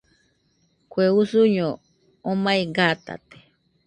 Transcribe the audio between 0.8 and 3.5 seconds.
Kue usuño omai gatate